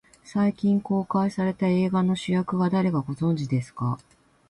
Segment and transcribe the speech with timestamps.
[0.23, 3.99] 最近公開された映画の主役が誰か、ご存じですか。